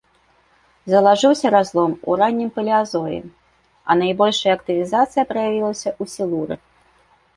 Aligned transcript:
Залажыўся 0.91 1.47
разлом 1.55 1.91
у 2.09 2.15
раннім 2.23 2.49
палеазоі, 2.57 3.19
а 3.91 3.99
найбольшая 4.03 4.51
актывізацыя 4.59 5.23
праявілася 5.33 5.89
ў 6.01 6.15
сілуры. 6.19 6.55